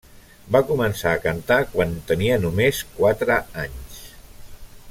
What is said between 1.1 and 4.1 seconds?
a cantar quan tenia només quatre anys.